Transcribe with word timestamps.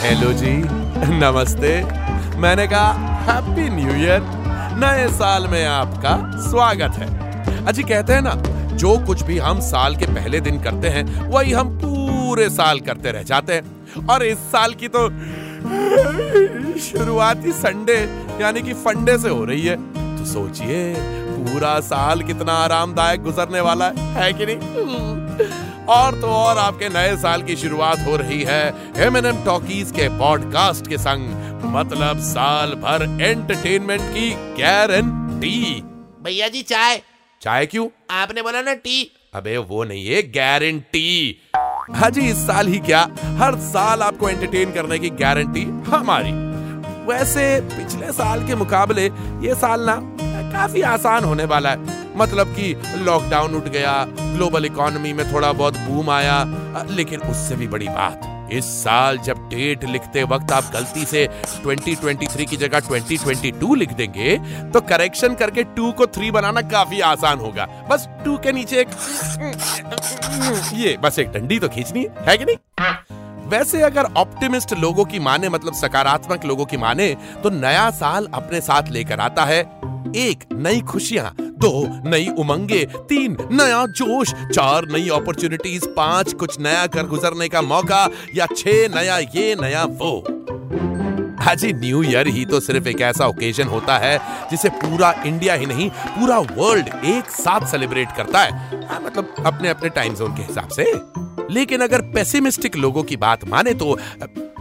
Hello 0.00 0.32
जी 0.32 0.52
नमस्ते। 1.14 1.70
मैंने 2.38 2.66
कहा 2.66 2.92
हैप्पी 3.22 3.68
न्यू 3.70 3.94
ईयर 3.94 4.20
नए 4.80 5.06
साल 5.08 5.46
में 5.46 5.64
आपका 5.66 6.16
स्वागत 6.40 6.98
है। 6.98 7.08
अजी 7.66 7.82
कहते 7.82 8.12
हैं 8.12 8.22
ना 8.22 8.34
जो 8.74 8.96
कुछ 9.06 9.22
भी 9.22 9.38
हम 9.38 9.60
साल 9.60 9.96
के 9.96 10.06
पहले 10.06 10.40
दिन 10.40 10.62
करते 10.62 10.88
हैं 10.88 11.04
वही 11.28 11.52
हम 11.52 11.76
पूरे 11.78 12.48
साल 12.50 12.80
करते 12.80 13.12
रह 13.12 13.22
जाते 13.22 13.52
हैं। 13.52 14.06
और 14.06 14.24
इस 14.24 14.38
साल 14.52 14.74
की 14.74 14.88
तो 14.96 15.08
शुरुआती 16.80 17.52
संडे 17.52 17.98
यानी 18.40 18.62
कि 18.62 18.72
फंडे 18.74 19.18
से 19.18 19.28
हो 19.28 19.44
रही 19.44 19.62
है। 19.62 19.76
तो 20.16 20.24
सोचिए 20.24 20.94
पूरा 20.96 21.78
साल 21.82 22.22
कितना 22.22 22.52
आरामदायक 22.54 23.22
गुजरने 23.22 23.60
वाला 23.60 23.86
है, 23.86 23.94
है 24.14 24.32
कि 24.32 24.46
नहीं? 24.46 25.65
और 25.88 26.20
तो 26.20 26.26
और 26.26 26.58
आपके 26.58 26.88
नए 26.88 27.16
साल 27.16 27.42
की 27.42 27.56
शुरुआत 27.56 27.98
हो 28.06 28.16
रही 28.16 28.42
है 28.42 28.62
एम 28.96 29.20
टॉकीज 29.44 29.90
के 29.90 30.08
पॉडकास्ट 30.18 30.86
के 30.88 30.98
संग। 30.98 31.62
मतलब 31.74 32.20
साल 32.22 32.72
भर 32.76 33.02
एंटरटेनमेंट 33.22 34.02
की 34.14 34.30
गारंटी 34.62 35.82
भैया 36.24 36.48
जी 36.48 36.62
चाय। 36.62 37.00
चाहे 37.42 37.66
क्यों? 37.66 37.88
आपने 38.10 38.42
बोला 38.42 38.62
ना 38.62 38.74
टी 38.74 39.10
अबे 39.34 39.56
वो 39.58 39.84
नहीं 39.84 40.06
है 40.06 40.22
गारंटी 40.32 41.38
हाँ 41.94 42.10
जी 42.10 42.28
इस 42.30 42.36
साल 42.46 42.66
ही 42.66 42.78
क्या? 42.78 43.00
हर 43.38 43.56
साल 43.62 44.02
आपको 44.02 44.28
एंटरटेन 44.28 44.72
करने 44.72 44.98
की 44.98 45.10
गारंटी 45.16 45.62
हमारी। 45.86 46.32
वैसे 47.06 47.60
पिछले 47.70 48.12
साल 48.12 48.46
के 48.46 48.54
मुकाबले 48.54 49.04
ये 49.46 49.54
साल 49.54 49.80
ना 49.80 49.96
काफ़ी 50.52 50.82
आसान 50.88 51.24
होने 51.24 51.44
वाला 51.44 51.70
है। 51.70 51.94
मतलब 52.18 52.54
कि 52.54 52.74
लॉकडाउन 52.96 53.54
उठ 53.54 53.68
गया 53.68 53.92
ग्लोबल 54.36 54.64
इकोनॉमी 54.64 55.12
में 55.12 55.32
थोड़ा 55.32 55.52
बहुत 55.52 55.76
बूम 55.80 56.10
आया 56.10 56.42
लेकिन 56.90 57.20
उससे 57.22 57.56
भी 57.56 57.68
बड़ी 57.68 57.88
बात, 57.88 58.48
इस 58.52 58.64
साल 58.82 59.18
जब 59.18 59.38
डेट 59.50 59.84
लिखते 59.84 60.22
वक्त 60.24 60.52
आप 60.52 60.70
गलती 60.72 61.04
से 61.04 61.26
2023 61.64 62.44
की 62.44 62.56
जगह 62.56 62.80
2022 62.80 63.76
लिख 63.76 63.92
देंगे 63.92 64.36
तो 64.72 64.80
करेक्शन 64.82 65.34
करके 65.34 65.64
2 65.76 65.92
को 65.92 66.06
3 66.08 66.30
बनाना 66.32 66.60
काफ़ी 66.70 67.00
आसान 67.02 67.38
होगा। 67.38 67.66
बस 67.90 68.06
2 68.26 68.36
के 68.42 68.52
नीचे 68.52 68.80
एक, 68.80 68.88
ये, 70.74 70.96
बस 70.96 71.18
एक 71.18 71.32
डंडी 71.32 71.58
तो 71.58 71.68
खींचनी, 71.68 72.06
है 72.20 72.36
कि 72.36 72.44
नहीं? 72.44 72.56
वैसे 73.48 73.82
अगर 73.82 74.12
ऑप्टिमिस्ट 74.16 74.72
लोगों 74.74 75.04
की 75.04 75.18
माने 75.20 75.48
मतलब 75.48 75.74
सकारात्मक 75.74 76.44
लोगों 76.44 76.64
की 76.64 76.76
माने 76.76 77.14
तो 77.42 77.50
नया 77.50 77.90
साल 77.94 78.28
अपने 78.34 78.60
साथ 78.60 78.90
लेकर 78.90 79.20
आता 79.20 79.44
है 79.44 79.60
एक 80.16 80.44
नई 80.52 80.80
खुशियाँ 80.88 81.34
दो 81.58 81.70
नई 82.10 82.28
उमंगे 82.38 82.84
तीन 83.08 83.36
नया 83.50 83.84
जोश 83.92 84.32
चार 84.52 84.86
नई 84.88 85.08
अपॉर्चुनिटीज़ 85.14 85.86
पाँच 85.88 86.32
कुछ 86.34 86.58
नया 86.60 86.86
कर 86.86 87.06
गुजरने 87.06 87.48
का 87.48 87.62
मौका 87.62 88.08
या 88.34 88.46
छह 88.56 88.88
नया 88.94 89.18
ये 89.18 89.54
नया 89.60 89.84
वो। 90.00 90.18
हाजी 91.40 91.72
न्यू 91.72 92.02
ईयर 92.02 92.26
ही 92.26 92.44
तो 92.44 92.60
सिर्फ़ 92.60 92.88
एक 92.88 93.00
ऐसा 93.00 93.26
ओकेजन 93.26 93.68
होता 93.68 93.98
है 93.98 94.18
जिसे 94.50 94.68
पूरा 94.76 95.12
इंडिया 95.26 95.54
ही 95.54 95.66
नहीं 95.66 95.88
पूरा 95.90 96.38
वर्ल्ड 96.38 96.88
एक 97.04 97.30
साथ 97.30 97.66
सेलिब्रेट 97.66 98.16
करता 98.16 98.42
है। 98.42 98.86
हाँ, 98.88 99.00
मतलब 99.00 99.34
अपने 99.46 99.68
अपने 99.68 99.88
टाइम 99.90 100.14
जोन 100.14 100.36
के 100.36 100.42
हिसाब 100.42 100.68
से। 100.68 100.92
लेकिन 101.54 101.80
अगर 101.80 102.00
पेसिमिस्टिक 102.14 102.76
लोगों 102.76 103.02
की 103.02 103.16
बात 103.16 103.44
माने 103.48 103.74
तो 103.74 103.98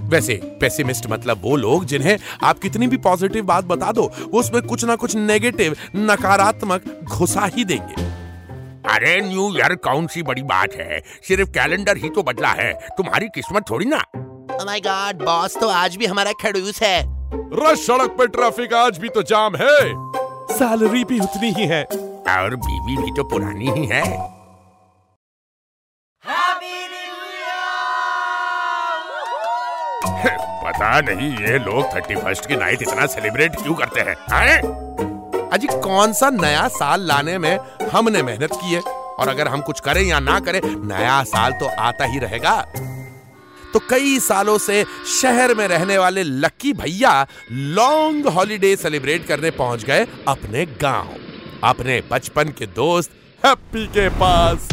वैसे 0.05 0.33
पेसिमिस्ट 0.61 1.07
मतलब 1.09 1.41
वो 1.41 1.55
लोग 1.55 1.85
जिन्हें 1.85 2.17
आप 2.43 2.59
कितनी 2.59 2.88
भी 2.88 2.97
पॉजिटिव 2.97 3.45
बात 3.45 3.63
बता 3.63 3.91
दो 3.91 4.11
वो 4.31 4.39
उसमें 4.39 4.61
कुछ 4.61 4.85
ना 4.85 4.95
कुछ 4.95 5.16
नेगेटिव 5.16 5.75
नकारात्मक 5.95 6.83
घुसा 7.03 7.45
ही 7.45 7.66
देंगे। 7.66 8.03
अरे 8.93 9.19
न्यू 9.21 9.49
ईयर 9.55 9.75
कौन 9.75 10.07
सी 10.07 10.23
बड़ी 10.23 10.43
बात 10.43 10.73
है? 10.73 10.99
सिर्फ़ 11.27 11.49
कैलेंडर 11.49 11.97
ही 11.97 12.09
तो 12.09 12.23
बदला 12.23 12.49
है। 12.49 12.73
तुम्हारी 12.97 13.27
किस्मत 13.27 13.66
थोड़ी 13.69 13.85
ना। 13.85 14.03
माय 14.66 14.79
गॉड 14.79 15.23
बॉस 15.25 15.57
तो 15.57 15.69
आज 15.69 15.95
भी 15.95 16.05
हमारा 16.05 16.31
खड़ूस 16.31 16.81
है। 16.83 17.01
रश 17.53 17.79
सड़क 17.79 18.16
पर 18.19 18.27
ट्रैफ़िक 18.27 18.73
आज 18.73 18.97
भी 18.97 19.09
तो 19.09 19.23
जाम 19.23 19.55
है। 19.55 19.77
सैलरी 20.55 21.03
भी 21.03 21.19
उतनी 21.19 21.51
ही 21.51 21.66
है। 21.66 21.83
और 21.83 22.55
बीवी 22.55 22.97
भी 23.03 23.11
तो 23.11 23.23
पुरानी 23.23 23.72
ही 23.72 23.85
है। 23.85 24.34
पता 30.07 30.99
नहीं 31.01 31.31
ये 31.38 31.57
लोग 31.59 31.95
थर्टी 31.95 32.16
फ़र्स्ट 32.16 32.45
की 32.45 32.55
नाइट 32.55 32.81
इतना 32.81 33.05
सेलिब्रेट 33.05 33.55
क्यों 33.55 33.75
करते 33.75 34.01
हैं 34.01 34.16
अरे 34.33 34.57
अजी, 35.47 35.67
कौन 35.67 36.13
सा 36.13 36.29
नया 36.29 36.67
साल 36.67 37.01
लाने 37.07 37.38
में 37.38 37.57
हमने 37.91 38.21
मेहनत 38.23 38.53
की 38.53 38.73
है? 38.73 38.81
और 39.19 39.27
अगर 39.29 39.47
हम 39.47 39.61
कुछ 39.61 39.79
करें 39.79 40.01
या 40.01 40.19
ना 40.19 40.39
करें, 40.39 40.59
नया 40.88 41.23
साल 41.23 41.51
तो 41.51 41.67
आता 41.79 42.05
ही 42.05 42.19
रहेगा। 42.19 42.55
तो 43.73 43.79
कई 43.89 44.19
सालों 44.19 44.57
से 44.57 44.83
शहर 45.21 45.53
में 45.53 45.67
रहने 45.67 45.97
वाले 45.97 46.23
लक्की 46.23 46.73
भैया 46.73 47.25
लॉन्ग 47.51 48.27
हॉलीडे 48.27 48.75
सेलिब्रेट 48.75 49.27
करने 49.27 49.51
पहुँच 49.51 49.83
गए 49.83 50.07
अपने 50.27 50.66
गाँव, 50.81 51.16
अपने 51.63 52.01
बचपन 52.11 52.49
के 52.49 52.66
दोस्त, 52.66 53.11
हैप्पी 53.43 53.85
के 53.87 54.09
पास। 54.09 54.67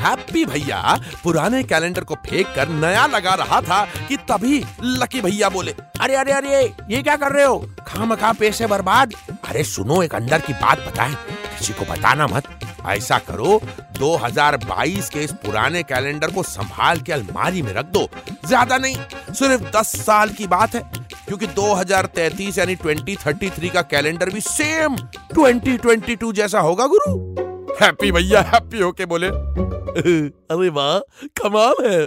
हैप्पी 0.00 0.44
भैया, 0.44 0.98
पुराने 1.22 1.62
कैलेंडर 1.62 2.04
को 2.04 2.14
फेंक 2.26 2.46
कर 2.56 2.68
नया 2.70 3.06
लगा 3.06 3.34
रहा 3.34 3.60
था 3.60 3.84
कि 4.08 4.16
तभी 4.30 4.62
लकी 4.82 5.20
भैया 5.20 5.48
बोले, 5.48 5.74
अरे 6.00 6.14
अरे 6.14 6.32
अरे, 6.32 6.62
ये 6.90 7.02
क्या 7.02 7.16
कर 7.16 7.32
रहे 7.32 7.44
हो? 7.44 7.58
खाम 7.88 8.14
खा 8.14 8.32
पैसे 8.32 8.66
बर्बाद। 8.66 9.14
अरे, 9.44 9.64
सुनो, 9.64 10.02
एक 10.02 10.14
अंदर 10.14 10.40
की 10.40 10.52
बात 10.52 10.78
बताए, 10.78 11.14
किसी 11.58 11.72
को 11.72 11.84
बताना 11.84 12.26
मत। 12.26 12.48
ऐसा 12.86 13.18
करो 13.18 13.60
2022 13.98 15.08
के 15.08 15.24
इस 15.24 15.32
पुराने 15.44 15.82
कैलेंडर 15.82 16.30
को 16.30 16.42
संभाल 16.42 17.00
के 17.00 17.12
अलमारी 17.12 17.62
में 17.62 17.72
रख 17.72 17.86
दो। 17.86 18.08
ज़्यादा 18.46 18.78
नहीं, 18.78 18.96
सिर्फ़ 19.34 19.70
10 19.70 19.92
साल 19.96 20.30
की 20.30 20.46
बात 20.46 20.74
है, 20.74 20.80
क्योंकि 21.26 21.46
2033 21.46 22.58
यानी 22.58 22.76
2033 22.76 23.70
का 23.70 23.82
कैलेंडर 23.82 24.30
भी 24.30 24.40
सेम 24.40 24.96
2022 25.34 26.32
जैसा 26.32 26.60
होगा, 26.60 26.86
गुरु। 26.86 27.39
हैप्पी 27.82 28.12
भैया 28.12 28.40
हैप्पी 28.40 28.80
होके 28.80 29.06
बोले। 29.06 29.26
अरे 30.50 30.68
वाह 30.68 30.98
कमाल 31.42 31.74
है। 31.86 32.02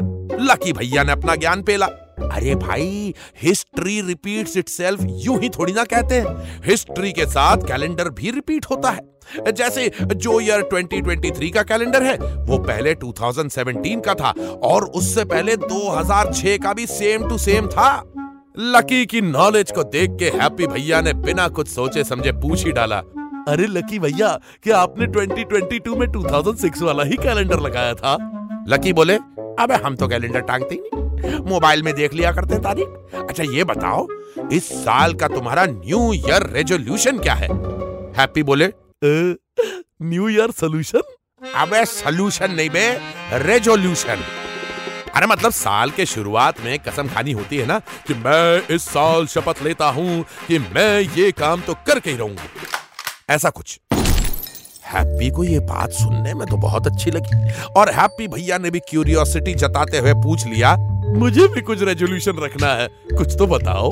लकी 0.45 0.73
भैया 0.73 1.03
ने 1.03 1.11
अपना 1.11 1.35
ज्ञान 1.35 1.63
पेला। 1.63 1.85
अरे 2.31 2.55
भाई 2.55 3.13
हिस्ट्री 3.43 4.01
रिपीट्स 4.01 4.57
इटसेल्फ 4.57 4.99
यूँ 5.03 5.41
ही 5.41 5.49
थोड़ी 5.49 5.73
ना 5.73 5.83
कहते 5.83 6.15
हैं। 6.15 6.61
हिस्ट्री 6.65 7.11
के 7.11 7.25
साथ 7.25 7.57
कैलेंडर 7.57 8.09
भी 8.09 8.31
रिपीट 8.31 8.65
होता 8.71 8.89
है। 8.89 9.13
जैसे 9.51 9.91
जो 10.01 10.39
ईयर 10.39 10.61
2023 10.61 11.49
का 11.49 11.63
कैलेंडर 11.63 12.03
है 12.03 12.17
वो 12.45 12.57
पहले 12.57 12.95
2017 12.95 14.01
का 14.05 14.13
था 14.13 14.29
और 14.63 14.85
उससे 14.85 15.25
पहले 15.25 15.55
2006 15.57 16.57
का 16.57 16.73
भी 16.73 16.87
सेम 16.87 17.29
टू 17.29 17.37
सेम 17.37 17.67
था। 17.67 18.13
लकी 18.59 19.05
की 19.05 19.21
नॉलेज 19.21 19.71
को 19.71 19.83
देख 19.83 20.09
के 20.19 20.25
हैप्पी 20.25 20.67
भैया 20.67 21.01
ने 21.01 21.13
बिना 21.13 21.47
कुछ 21.47 21.67
सोचे 21.67 22.03
समझे 22.03 22.31
पूछ 22.31 22.65
ही 22.65 22.71
डाला। 22.71 23.01
अरे 23.49 23.65
लकी 23.67 23.97
भैया 23.99 24.27
क्या 24.63 24.77
आपने 24.77 25.05
2022 25.07 25.95
में 25.97 26.05
2006 26.07 26.81
वाला 26.81 27.03
ही 27.03 27.15
कैलेंडर 27.17 27.59
लगाया 27.59 27.93
था? 27.93 28.15
लकी 28.69 28.93
बोले 28.93 29.15
अबे 29.59 29.75
हम 29.83 29.95
तो 29.95 30.07
कैलेंडर 30.07 30.41
टांगते 30.41 30.75
ही 30.75 30.81
नहीं। 30.83 31.39
मोबाइल 31.45 31.83
में 31.83 31.93
देख 31.95 32.13
लिया 32.13 32.31
करते 32.31 32.59
तारीख। 32.59 33.15
अच्छा 33.19 33.43
ये 33.43 33.63
बताओ 33.63 34.07
इस 34.51 34.69
साल 34.83 35.13
का 35.13 35.27
तुम्हारा 35.27 35.65
न्यू 35.65 36.01
ईयर 36.13 36.49
रेजोल्यूशन 36.53 37.19
क्या 37.19 37.33
है? 37.33 37.49
हैप्पी 38.17 38.43
बोले 38.43 38.71
न्यू 39.03 40.29
ईयर 40.29 40.51
सोल्यूशन 40.51 41.51
अबे 41.55 41.85
सोल्यूशन 41.85 42.51
नहीं 42.51 42.69
बे 42.69 42.87
रेजोल्यूशन 43.45 44.23
अरे 45.15 45.27
मतलब 45.27 45.51
साल 45.51 45.89
के 45.91 46.05
शुरुआत 46.05 46.61
में 46.65 46.77
कसम 46.79 47.07
खानी 47.07 47.31
होती 47.31 47.57
है 47.57 47.65
ना 47.65 47.79
कि 48.07 48.13
मैं 48.13 48.75
इस 48.75 48.85
साल 48.89 49.27
शपथ 49.27 49.61
लेता 49.63 49.89
हूँ 49.97 50.23
कि 50.47 50.59
मैं 50.59 50.99
ये 51.17 51.31
काम 51.33 51.61
तो 51.61 51.73
करके 51.87 52.11
ही 52.11 52.17
रहूँगा। 52.17 52.72
ऐसा 53.29 53.49
कुछ। 53.49 53.79
हैप्पी 54.85 55.29
को 55.31 55.43
ये 55.43 55.59
बात 55.59 55.91
सुनने 55.91 56.33
में 56.33 56.47
तो 56.47 56.57
बहुत 56.57 56.87
अच्छी 56.87 57.11
लगी। 57.11 57.51
और 57.71 57.89
हैप्पी 57.91 58.27
भैया 58.27 58.57
ने 58.57 58.69
भी 58.71 58.79
क्यूरियोसिटी 58.79 59.53
जताते 59.53 59.97
हुए 59.97 60.13
पूछ 60.13 60.45
लिया, 60.45 60.75
मुझे 61.17 61.47
भी 61.47 61.61
कुछ 61.61 61.81
रेजोल्यूशन 61.83 62.43
रखना 62.43 62.73
है, 62.73 62.87
कुछ 63.17 63.35
तो 63.37 63.47
बताओ। 63.47 63.91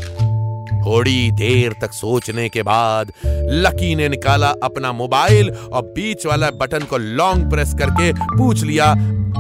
थोड़ी 0.86 1.32
देर 1.32 1.74
तक 1.82 1.92
सोचने 1.94 2.48
के 2.50 2.64
बाद 2.64 3.12
लकी 3.26 3.94
ने 3.96 4.08
निकाला 4.10 4.50
अपना 4.64 4.92
मोबाइल 4.92 5.50
और 5.50 5.82
बीच 5.96 6.26
वाला 6.26 6.50
बटन 6.52 6.84
को 6.84 6.98
लॉन्ग 6.98 7.50
प्रेस 7.52 7.74
करके 7.80 8.12
पूछ 8.38 8.64
लिया 8.64 8.94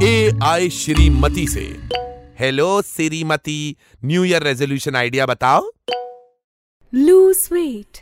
ए 0.04 0.32
आई 0.44 0.70
श्रीमती 0.70 1.48
से। 1.48 1.66
Hello 2.40 2.82
Shrimati 2.82 3.76
new 4.06 4.24
year 4.24 4.44
resolution 4.44 4.96
idea 4.96 5.26
बताओ? 5.26 5.70
Lose 6.94 7.48
weight. 7.54 8.02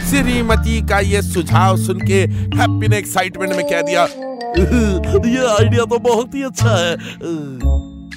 श्रीमती 0.00 0.80
का 0.88 0.98
ये 1.00 1.22
सुझाव 1.22 1.76
सुन 1.76 2.00
के 2.00 2.20
हैप्पी 2.56 2.88
ने 2.88 2.98
एक्साइटमेंट 2.98 3.52
में 3.52 3.64
कह 3.64 3.82
दिया 3.82 4.04
ये 4.04 5.46
आइडिया 5.48 5.84
तो 5.84 5.98
बहुत 6.00 6.34
ही 6.34 6.42
अच्छा 6.42 6.76
है। 6.76 6.94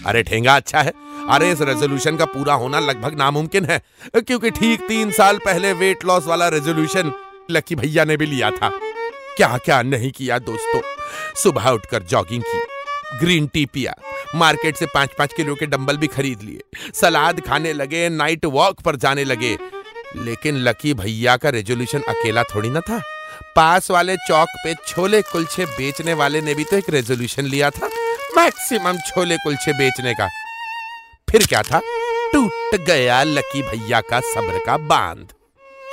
अरे 0.04 0.24
ठेंगा 0.24 0.56
अच्छा 0.56 0.82
है। 0.82 0.92
अरे 1.30 1.52
इस 1.52 1.62
रेजोल्यूशन 1.62 2.18
का 2.18 2.26
पूरा 2.26 2.54
होना 2.54 2.80
लगभग 2.80 3.18
नामुमकिन 3.18 3.66
है, 3.66 3.82
क्योंकि 4.18 4.50
ठीक 4.52 4.82
तीन 4.88 5.12
साल 5.12 5.38
पहले 5.38 5.72
वेट 5.74 6.06
लॉस 6.06 6.28
वाला 6.28 6.48
रेजोल्यूशन 6.48 7.12
लकी 7.52 7.76
भैया 7.76 8.06
ने 8.06 8.18
भी 8.18 8.26
लिया 8.26 8.52
था। 8.52 8.70
क्या 9.38 9.58
क्या 9.58 9.82
नहीं 9.84 10.12
किया 10.12 10.38
दोस्तों। 10.42 10.82
सुबह 11.44 11.70
उठकर 11.70 12.04
जॉगिंग 12.04 12.44
की 12.44 13.20
ग्रीन 13.20 13.48
टी 13.48 13.66
पिया 13.66 13.96
मार्केट 14.36 14.76
से 14.76 14.86
पाँच 14.86 15.10
पाँच 15.18 15.34
किलो 15.34 15.56
के 15.56 15.66
डंबल 15.66 15.98
भी 15.98 16.08
खरीद 16.08 16.42
लिए, 16.44 16.62
सलाद 16.94 17.40
खाने 17.42 17.74
लगे 17.74 18.08
नाइट 18.10 18.46
वॉक 18.48 18.82
पर 18.82 18.96
जाने 18.96 19.24
लगे 19.24 19.58
लेकिन 20.16 20.58
लकी 20.58 20.94
भैया 20.94 21.36
का 21.38 21.50
रेजोल्यूशन 21.50 22.02
अकेला 22.10 22.44
थोड़ी 22.44 22.70
ना 22.70 22.82
था। 22.82 23.02
पास 23.56 23.90
वाले 23.92 24.16
चौक 24.18 24.50
पे 24.64 24.74
छोले 24.88 25.22
कुलचे 25.22 25.66
बेचने 25.66 26.14
वाले 26.14 26.42
ने 26.42 26.54
भी 26.54 26.64
तो 26.64 26.78
एक 26.78 26.90
रेजोल्यूशन 26.90 27.46
लिया 27.46 27.70
था 27.70 27.88
मैक्सिमम 28.38 28.98
छोले 28.98 29.38
कुलचे 29.38 29.74
बेचने 29.74 30.14
का। 30.14 30.28
फिर 31.30 31.46
क्या 31.48 31.62
था? 31.62 31.82
टूट 32.34 32.76
गया 32.88 33.24
लकी 33.24 33.62
भैया 33.62 34.02
का 34.02 34.20
सब्र 34.20 34.64
का 34.66 34.78
बाँध। 34.78 35.28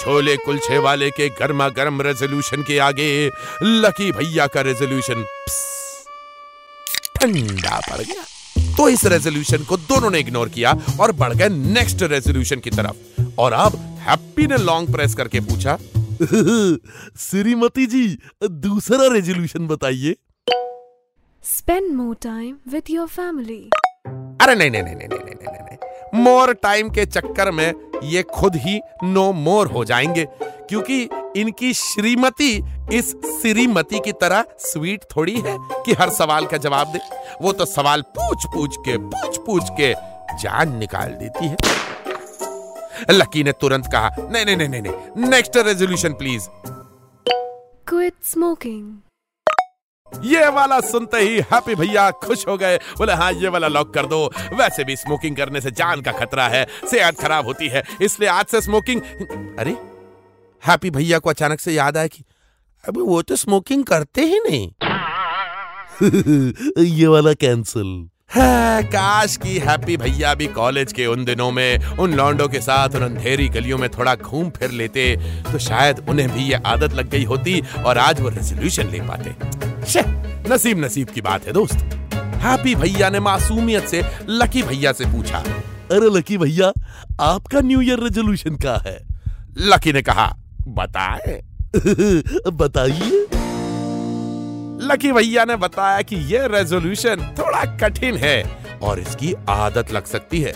छोले 0.00 0.36
कुलचे 0.36 0.78
वाले 0.78 1.10
के 1.10 1.28
गर्मा 1.28 1.68
गर्म 1.68 2.02
रेजोल्यूशन 2.02 2.62
के 2.62 2.78
आगे 2.78 3.30
लकी 3.62 4.10
भैया 4.12 4.46
का 4.46 4.60
रेजोल्यूशन 4.60 5.24
ठंडा 7.16 7.80
पड़ 7.80 8.00
गया। 8.00 8.24
तो 8.76 8.88
इस 8.88 9.04
रेजोल्यूशन 9.04 9.64
को 9.64 9.76
दोनों 9.76 10.10
ने 10.10 10.18
इग्नोर 10.18 10.48
किया 10.48 10.74
और 11.00 11.12
बढ़ 11.12 11.34
गए 11.34 11.48
नेक्स्ट 11.48 12.02
रेजोल्यूशन 12.02 12.60
की 12.60 12.70
तरफ़। 12.70 13.22
और 13.38 13.52
अब 13.52 13.93
हैप्पी 14.06 14.46
ने 14.46 14.56
लॉन्ग 14.58 14.92
प्रेस 14.92 15.14
करके 15.14 15.40
पूछा 15.40 15.78
श्रीमती 17.20 17.86
जी 17.86 18.06
दूसरा 18.44 19.06
रेजोल्यूशन 19.12 19.66
बताइए। 19.66 20.14
Spend 21.44 21.92
more 21.92 22.14
time 22.22 22.56
with 22.72 22.90
your 22.90 23.08
family 23.08 23.58
अरे 24.44 24.54
नहीं 24.54 24.70
नहीं 24.70 24.82
नहीं 24.82 24.94
नहीं 24.94 25.08
नहीं 25.08 25.34
नहीं 25.34 25.64
नहीं। 25.64 26.22
मोर 26.22 26.52
टाइम 26.52 26.88
के 26.90 27.06
चक्कर 27.06 27.50
में 27.50 27.74
ये 28.04 28.22
खुद 28.34 28.56
ही 28.56 28.78
नो 29.04 29.32
मोर 29.32 29.66
हो 29.66 29.84
जाएँगे 29.84 30.26
क्योंकि 30.68 31.08
इनकी 31.36 31.72
श्रीमती 31.74 32.52
इस 32.96 33.10
श्रीमती 33.40 34.00
की 34.00 34.12
तरह 34.12 34.44
स्वीट 34.58 35.04
थोड़ी 35.16 35.36
है 35.40 35.56
कि 35.86 35.92
हर 35.92 36.10
सवाल 36.10 36.46
का 36.46 36.56
जवाब 36.56 36.92
दे। 36.92 36.98
वो 37.42 37.52
तो 37.52 37.64
सवाल 37.64 38.02
पूछ 38.18 38.46
पूछ 38.46 38.76
के 38.78 38.96
पूछ 38.98 39.38
पूछ 39.46 39.68
के 39.80 39.92
जान 40.42 40.76
निकाल 40.78 41.10
देती 41.12 41.48
है। 41.48 41.56
लकी 43.10 43.44
ने 43.44 43.52
तुरंत 43.52 43.86
कहा 43.92 44.10
नहीं 44.20 44.44
नहीं 44.44 44.56
नहीं 44.56 44.82
नहीं 44.82 45.28
next 45.28 45.56
resolution 45.56 46.12
please 46.12 46.48
Quit 47.88 48.14
smoking. 48.34 48.84
ये 50.24 50.48
वाला 50.48 50.80
सुनते 50.80 51.18
ही 51.18 51.40
हैप्पी 51.40 51.74
भैया 51.74 52.10
खुश 52.10 52.46
हो 52.48 52.56
गए। 52.58 52.76
बोले 52.76 53.12
हाँ 53.12 53.32
ये 53.32 53.48
वाला 53.48 53.68
लॉक 53.68 53.94
कर 53.94 54.06
दो। 54.06 54.32
वैसे 54.52 54.84
भी 54.84 54.96
स्मोकिंग 54.96 55.36
करने 55.36 55.60
से 55.60 55.70
जान 55.70 56.00
का 56.00 56.12
खतरा 56.12 56.48
है 56.48 56.66
सेहत 56.90 57.20
खराब 57.20 57.46
होती 57.46 57.68
है 57.68 57.82
इसलिए 58.02 58.28
आज 58.28 58.46
से 58.46 58.60
स्मोकिंग 58.60 59.02
अरे 59.58 59.76
हैप्पी 60.62 60.90
भैया 60.90 61.18
को 61.18 61.30
अचानक 61.30 61.60
से 61.60 61.72
याद 61.72 61.96
आया 61.96 62.06
कि 62.06 62.24
अबे 62.88 63.00
वो 63.00 63.22
तो 63.22 63.36
स्मोकिंग 63.36 63.84
करते 63.84 64.22
ही 64.22 64.40
नहीं। 64.40 64.70
ये 66.84 67.06
वाला 67.06 67.32
कैंसिल 67.34 68.08
काश 68.82 69.36
की 69.36 69.58
हैप्पी 69.58 69.96
भैया 69.96 70.34
भी 70.34 70.46
कॉलेज 70.46 70.92
के 70.92 71.06
उन 71.06 71.24
दिनों 71.24 71.50
में 71.50 71.86
उन 71.86 72.14
लौंडों 72.14 72.48
के 72.48 72.60
साथ 72.60 72.88
उन 72.88 73.02
अंधेरी 73.02 73.48
गलियों 73.48 73.78
में 73.78 73.90
थोड़ा 73.90 74.14
घूम 74.14 74.50
फिर 74.50 74.70
लेते 74.70 75.16
तो 75.52 75.58
शायद 75.58 76.06
उन्हें 76.08 76.30
भी 76.30 76.40
ये 76.40 76.54
आदत 76.54 76.94
लग 76.94 77.10
गई 77.10 77.24
होती 77.24 77.62
और 77.86 77.98
आज 77.98 78.20
वो 78.20 78.28
रेजोल्यूशन 78.28 78.88
ले 78.88 79.00
पाते। 79.00 79.36
नसीब 80.54 80.84
नसीब 80.84 81.08
की 81.08 81.20
बात 81.20 81.46
है 81.46 81.52
दोस्त। 81.52 81.76
हैप्पी 82.14 82.74
भैया 82.74 83.10
ने 83.10 83.20
मासूमियत 83.20 83.88
से 83.88 84.02
लकी 84.28 84.62
भैया 84.62 84.92
से 84.92 85.04
पूछा। 85.04 85.38
अरे 85.92 86.18
लकी 86.18 86.38
भैया 86.38 86.72
आपका 87.20 87.60
न्यू 87.60 87.80
ईयर 87.80 87.98
रेजोल्यूशन 87.98 88.56
क्या 88.56 88.82
है? 88.86 89.00
लकी 89.58 89.92
ने 89.92 90.02
कहा 90.02 90.36
बताए। 90.68 91.42
बताइए। 92.50 93.26
लकी 94.80 95.12
भैया 95.12 95.44
ने 95.44 95.56
बताया 95.56 96.02
कि 96.02 96.16
यह 96.34 96.46
रेजोल्यूशन 96.46 97.34
थोड़ा 97.38 97.64
कठिन 97.76 98.16
है 98.16 98.42
और 98.82 99.00
इसकी 99.00 99.34
आदत 99.48 99.92
लग 99.92 100.04
सकती 100.04 100.40
है। 100.40 100.54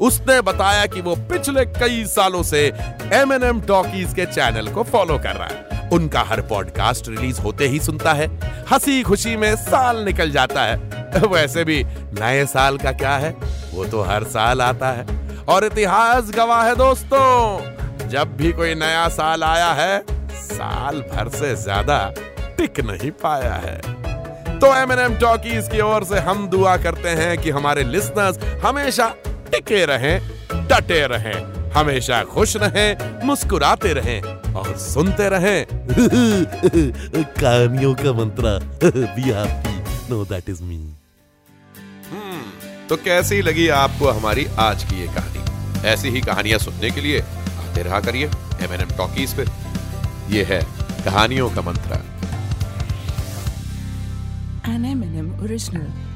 उसने 0.00 0.40
बताया 0.40 0.86
कि 0.86 1.00
वो 1.00 1.14
पिछले 1.30 1.64
कई 1.64 2.04
सालों 2.04 2.42
से 2.42 2.66
एम 3.12 3.32
एन 3.32 3.42
एम 3.42 3.60
टॉकीज 3.60 4.14
के 4.14 4.26
चैनल 4.26 4.68
को 4.68 4.82
फॉलो 4.82 5.18
कर 5.18 5.36
रहा 5.36 5.48
है। 5.48 5.88
उनका 5.92 6.22
हर 6.22 6.40
पॉडकास्ट 6.40 7.08
रिलीज़ 7.08 7.40
होते 7.40 7.68
ही 7.68 7.80
सुनता 7.80 8.12
है। 8.12 8.28
हँसी 8.70 9.02
खुशी 9.02 9.36
में 9.36 9.56
साल 9.56 10.04
निकल 10.04 10.30
जाता 10.30 10.62
है। 10.62 10.76
वैसे 11.26 11.64
भी 11.64 11.82
नए 12.20 12.44
साल 12.46 12.78
का 12.78 12.92
क्या 12.92 13.16
है? 13.16 13.30
वो 13.74 13.84
तो 13.84 14.02
हर 14.02 14.24
साल 14.24 14.62
आता 14.62 14.90
है। 14.90 15.06
और 15.48 15.64
इतिहास 15.64 16.30
गवाह 16.30 16.64
है 16.66 16.76
दोस्तों, 16.76 18.08
जब 18.08 18.36
भी 18.36 18.52
कोई 18.52 18.74
नया 18.74 19.08
साल 19.08 19.42
आया 19.42 19.72
है, 19.72 20.02
साल 20.32 21.00
भर 21.00 21.28
से 21.28 21.54
ज़्यादा 21.56 21.98
टिक 22.58 22.80
नहीं 22.80 23.10
पाया 23.10 23.54
है। 23.54 23.80
तो 24.58 24.74
एम 24.76 24.92
एन 24.92 24.98
एम 24.98 25.14
टॉकीज 25.18 25.68
की 25.68 25.80
ओर 25.80 26.04
से 26.04 26.18
हम 26.18 26.48
दुआ 26.48 26.76
करते 26.76 27.08
हैं 27.08 27.38
कि 27.38 27.50
हमारे 27.50 27.84
लिसनर्स 27.84 28.38
हमेशा 28.64 29.08
टिके 29.26 29.84
रहें 29.86 30.20
डटे 30.68 31.06
रहें 31.06 31.70
हमेशा 31.70 32.22
खुश 32.24 32.56
रहें 32.56 33.26
मुस्कुराते 33.26 33.92
रहें 33.92 34.22
और 34.54 34.76
सुनते 34.76 35.28
रहें। 35.28 35.66
कहानियों 37.40 37.94
का 37.94 38.12
मंत्र। 38.12 38.58
Be 38.84 39.30
happy 39.30 39.76
no 40.10 40.24
that 40.24 40.48
is 40.48 40.62
me 40.62 40.94
तो 42.88 42.96
कैसी 42.96 43.42
लगी 43.42 43.68
आपको 43.68 44.08
हमारी 44.08 44.46
आज 44.58 44.84
की 44.84 45.00
ये 45.00 45.06
कहानी? 45.06 45.88
ऐसी 45.88 46.08
ही 46.08 46.20
कहानियाँ 46.20 46.58
सुनने 46.58 46.90
के 46.90 47.00
लिए 47.00 47.20
आते 47.20 47.82
रहा 47.82 48.00
करिए 48.00 48.26
एम 48.62 48.72
एन 48.72 48.80
एम 48.80 48.96
टॉकीज 48.96 49.34
पे। 49.34 49.44
ये 50.36 50.44
है 50.44 50.62
कहानियों 51.04 51.50
का 51.50 51.60
मंत्र। 51.60 52.17
Krishna. 55.48 56.07